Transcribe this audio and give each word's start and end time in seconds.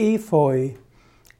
Efeu. 0.00 0.70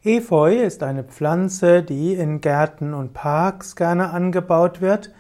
Efeu 0.05 0.55
ist 0.55 0.83
eine 0.83 1.03
Pflanze, 1.03 1.83
die 1.83 2.13
in 2.13 2.43
Gärten 2.43 2.93
und 2.93 3.15
Parks 3.15 3.75
gerne 3.75 4.11
angebaut 4.11 4.83
wird. 4.83 5.15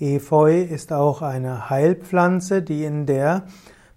Efeu 0.00 0.62
ist 0.62 0.90
auch 0.94 1.20
eine 1.20 1.68
Heilpflanze, 1.68 2.62
die 2.62 2.84
in 2.84 3.04
der 3.04 3.42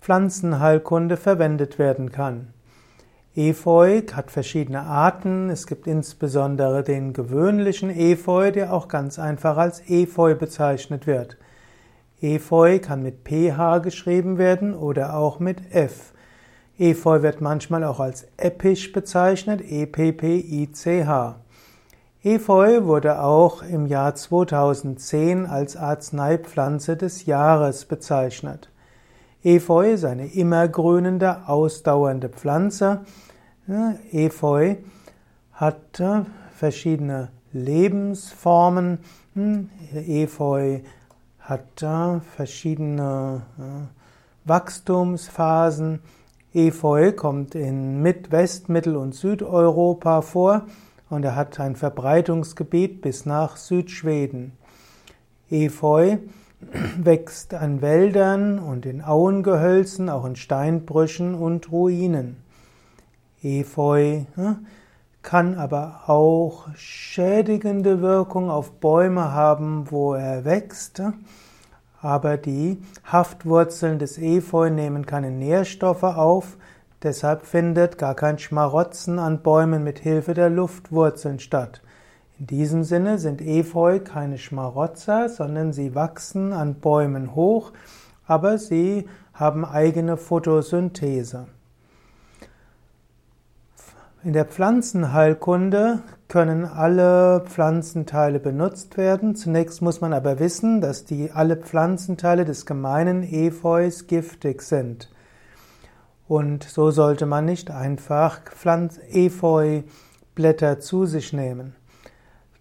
Pflanzenheilkunde 0.02 1.16
verwendet 1.16 1.80
werden 1.80 2.12
kann. 2.12 2.54
Efeu 3.34 4.02
hat 4.12 4.30
verschiedene 4.30 4.82
Arten. 4.82 5.50
Es 5.50 5.68
gibt 5.68 5.88
insbesondere 5.88 6.84
den 6.84 7.14
gewöhnlichen 7.14 7.92
Efeu, 7.92 8.52
der 8.52 8.74
auch 8.74 8.90
ganz 8.90 9.20
einfach 9.20 9.56
als 9.56 9.90
Efeu 9.90 10.36
bezeichnet 10.36 11.08
wird. 11.08 11.38
Efeu 12.20 12.80
kann 12.80 13.04
mit 13.04 13.20
pH 13.24 13.78
geschrieben 13.78 14.38
werden 14.38 14.76
oder 14.76 15.16
auch 15.16 15.40
mit 15.40 15.74
F. 15.74 16.11
Efeu 16.82 17.22
wird 17.22 17.42
manchmal 17.42 17.84
auch 17.84 18.00
als 18.00 18.26
Eppich 18.38 18.92
bezeichnet, 18.92 19.62
E-P-P-I-C-H. 19.62 21.36
Efeu 22.24 22.86
wurde 22.86 23.22
auch 23.22 23.62
im 23.62 23.86
Jahr 23.86 24.16
2010 24.16 25.46
als 25.46 25.78
Arzneipflanze 25.78 26.98
des 26.98 27.28
Jahres 27.28 27.86
bezeichnet. 27.86 28.72
Efeu 29.44 29.92
ist 29.92 30.06
eine 30.06 30.26
immergrünende, 30.34 31.48
ausdauernde 31.48 32.30
Pflanze. 32.30 33.02
Efeu 34.12 34.78
hat 35.54 36.00
äh, 36.00 36.22
verschiedene 36.56 37.30
Lebensformen. 37.54 38.98
Hm, 39.36 39.70
Efeu 39.94 40.80
hat 41.42 41.84
äh, 41.84 42.20
verschiedene 42.36 43.44
äh, 43.60 44.50
Wachstumsphasen. 44.50 46.00
Efeu 46.54 47.14
kommt 47.14 47.56
in 47.56 48.04
West-, 48.04 48.68
Mittel- 48.68 48.98
und 48.98 49.16
Südeuropa 49.16 50.22
vor 50.22 50.66
und 51.10 51.24
er 51.24 51.38
hat 51.38 51.60
ein 51.62 51.78
Verbreitungsgebiet 51.78 53.02
bis 53.02 53.26
nach 53.26 53.56
Südschweden. 53.56 54.52
Efeu 55.50 56.18
wächst 56.98 57.54
an 57.54 57.82
Wäldern 57.82 58.60
und 58.60 58.86
in 58.86 59.02
Auengehölzen, 59.02 60.10
auch 60.10 60.26
in 60.26 60.36
Steinbrüchen 60.36 61.36
und 61.36 61.72
Ruinen. 61.72 62.36
Efeu 63.42 64.24
hm, 64.36 64.66
kann 65.22 65.56
aber 65.56 66.02
auch 66.08 66.68
schädigende 66.76 68.02
Wirkung 68.02 68.50
auf 68.50 68.74
Bäume 68.74 69.32
haben, 69.32 69.90
wo 69.90 70.16
er 70.16 70.44
wächst 70.44 71.02
aber 72.02 72.38
die 72.38 72.82
Haftwurzeln 73.06 74.00
des 74.00 74.18
Efeu 74.18 74.70
nehmen 74.70 75.06
keine 75.06 75.32
Nährstoffe 75.32 76.04
auf, 76.04 76.58
deshalb 77.04 77.46
findet 77.46 77.98
gar 77.98 78.16
kein 78.16 78.40
Schmarotzen 78.40 79.20
an 79.20 79.42
Bäumen 79.42 79.84
mit 79.84 80.00
Hilfe 80.00 80.34
der 80.34 80.50
Luftwurzeln 80.50 81.40
statt. 81.40 81.82
In 82.40 82.48
diesem 82.48 82.84
Sinne 82.84 83.20
sind 83.20 83.40
Efeu 83.40 84.00
keine 84.00 84.40
Schmarotzer, 84.40 85.30
sondern 85.30 85.74
sie 85.74 85.94
wachsen 85.94 86.54
an 86.54 86.76
Bäumen 86.76 87.36
hoch, 87.36 87.72
aber 88.26 88.58
sie 88.58 89.08
haben 89.34 89.64
eigene 89.64 90.18
Photosynthese. 90.18 91.48
In 94.24 94.34
der 94.34 94.46
Pflanzenheilkunde 94.46 96.00
können 96.32 96.64
alle 96.64 97.42
Pflanzenteile 97.42 98.40
benutzt 98.40 98.96
werden. 98.96 99.36
Zunächst 99.36 99.82
muss 99.82 100.00
man 100.00 100.14
aber 100.14 100.40
wissen, 100.40 100.80
dass 100.80 101.04
die 101.04 101.30
alle 101.34 101.58
Pflanzenteile 101.58 102.46
des 102.46 102.66
gemeinen 102.66 103.22
Efeus 103.22 104.08
giftig 104.08 104.62
sind. 104.62 105.12
Und 106.30 106.64
so 106.64 106.90
sollte 106.90 107.26
man 107.26 107.44
nicht 107.44 107.70
einfach 107.70 108.40
Efeublätter 109.10 110.80
zu 110.80 111.06
sich 111.06 111.34
nehmen. 111.34 111.76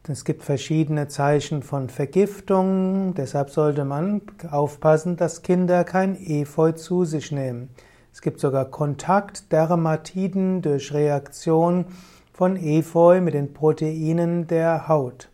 Es 0.08 0.24
gibt 0.24 0.42
verschiedene 0.42 1.06
Zeichen 1.06 1.62
von 1.62 1.91
Vergiftung, 1.91 3.14
deshalb 3.14 3.50
sollte 3.50 3.84
man 3.84 4.22
aufpassen, 4.50 5.16
dass 5.16 5.42
Kinder 5.42 5.84
kein 5.84 6.16
Efeu 6.16 6.72
zu 6.72 7.04
sich 7.04 7.30
nehmen. 7.30 7.69
Es 8.12 8.20
gibt 8.20 8.41
sogar 8.41 8.64
Kontaktdermatiden 8.64 10.60
durch 10.60 10.92
Reaktion 10.92 11.84
von 12.32 12.56
Efeu 12.56 13.20
mit 13.20 13.34
den 13.34 13.52
Proteinen 13.52 14.46
der 14.46 14.88
Haut. 14.88 15.28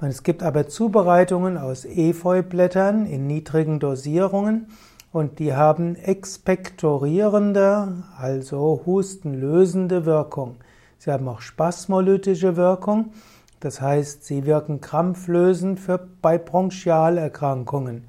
Es 0.00 0.22
gibt 0.22 0.42
aber 0.42 0.68
Zubereitungen 0.68 1.56
aus 1.56 1.84
Efeublättern 1.84 3.06
in 3.06 3.26
niedrigen 3.26 3.80
Dosierungen 3.80 4.66
und 5.12 5.38
die 5.38 5.54
haben 5.54 5.96
expektorierende, 5.96 8.04
also 8.18 8.82
hustenlösende 8.84 10.04
Wirkung. 10.04 10.56
Sie 10.98 11.10
haben 11.10 11.28
auch 11.28 11.40
spasmolytische 11.40 12.56
Wirkung, 12.56 13.12
das 13.60 13.80
heißt, 13.80 14.24
sie 14.24 14.44
wirken 14.44 14.82
krampflösend 14.82 15.80
für, 15.80 16.06
bei 16.20 16.36
Bronchialerkrankungen. 16.36 18.04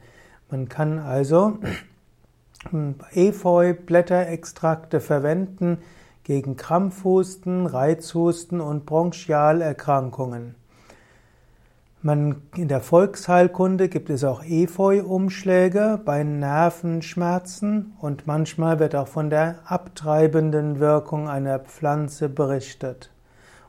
Man 0.50 0.68
kann 0.68 1.00
also 1.00 1.60
Efeu-Blätterextrakte 3.14 5.00
verwenden 5.00 5.78
gegen 6.26 6.58
Krampfhusten, 6.58 7.68
Reizhusten 7.68 8.60
und 8.60 8.86
Bronchialerkrankungen. 8.86 10.56
Man, 12.02 12.42
in 12.56 12.68
der 12.68 12.82
Volksheilkunde 12.82 13.90
gibt 13.90 14.10
es 14.10 14.24
auch 14.24 14.44
Efeu-Umschläge 14.44 16.02
bei 16.04 16.24
Nervenschmerzen 16.24 17.94
und 18.02 18.28
manchmal 18.28 18.80
wird 18.80 18.96
auch 18.96 19.08
von 19.08 19.30
der 19.30 19.60
abtreibenden 19.66 20.80
Wirkung 20.80 21.30
einer 21.30 21.60
Pflanze 21.60 22.28
berichtet. 22.28 23.12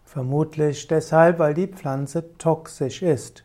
Vermutlich 0.05 0.87
deshalb, 0.89 1.39
weil 1.39 1.55
die 1.55 1.67
Pflanze 1.67 2.37
toxisch 2.39 3.03
ist. 3.03 3.45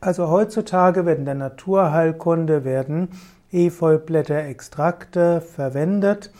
Also 0.00 0.28
heutzutage 0.28 1.06
wird 1.06 1.18
in 1.18 1.24
der 1.24 1.34
Naturheilkunde 1.34 2.64
werden 2.64 3.08
Efeublätterextrakte 3.50 5.40
verwendet 5.40 6.30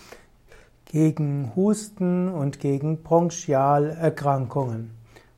gegen 0.90 1.52
Husten 1.54 2.28
und 2.28 2.58
gegen 2.58 3.04
Bronchialerkrankungen. 3.04 4.90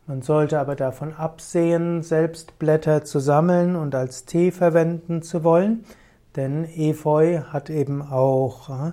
Man 0.07 0.23
sollte 0.23 0.59
aber 0.59 0.77
davon 0.77 1.13
absehen, 1.13 2.03
selbst 2.03 2.59
Blätter 2.59 3.05
zu 3.05 3.19
sammeln 3.21 3.77
und 3.77 3.95
als 3.95 4.25
Tee 4.25 4.51
verwenden 4.51 5.21
zu 5.21 5.45
wollen, 5.45 5.85
denn 6.37 6.65
Efeu 6.65 7.43
hat 7.43 7.69
eben 7.69 8.01
auch 8.01 8.71
äh, 8.71 8.93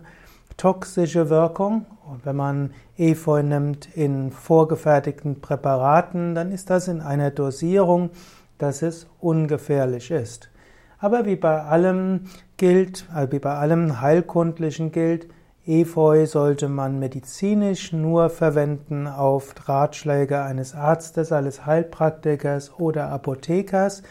toxische 0.58 1.30
Wirkung. 1.30 1.86
Und 2.06 2.26
wenn 2.26 2.36
man 2.36 2.72
Efeu 2.98 3.42
nimmt 3.42 3.96
in 3.96 4.30
vorgefertigten 4.32 5.40
Präparaten, 5.40 6.36
dann 6.36 6.52
ist 6.52 6.70
das 6.70 6.90
in 6.90 7.00
einer 7.00 7.32
Dosierung, 7.32 8.10
dass 8.58 8.82
es 8.82 9.08
ungefährlich 9.22 10.12
ist. 10.12 10.50
Aber 10.98 11.26
wie 11.26 11.38
bei 11.38 11.62
allem 11.62 12.26
gilt, 12.58 13.06
äh, 13.16 13.32
wie 13.32 13.40
bei 13.40 13.56
allem 13.56 14.02
Heilkundlichen 14.02 14.92
gilt, 14.92 15.28
Efeu 15.70 16.26
sollte 16.26 16.68
man 16.68 16.98
medizinisch 16.98 17.94
nur 17.94 18.32
verwenden 18.32 19.06
auf 19.06 19.54
Ratschläge 19.70 20.42
eines 20.42 20.74
Arztes, 20.74 21.32
eines 21.32 21.68
Heilpraktikers 21.68 22.80
oder 22.80 23.10
Apothekers, 23.10 24.02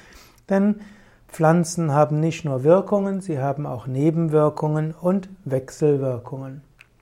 denn 0.48 0.76
Pflanzen 1.26 1.92
haben 1.92 2.20
nicht 2.20 2.44
nur 2.44 2.62
Wirkungen, 2.62 3.20
sie 3.20 3.41
haben 3.41 3.66
auch 3.66 3.88
Nebenwirkungen 3.88 4.94
und 4.94 5.28
Wechselwirkungen. 5.44 6.62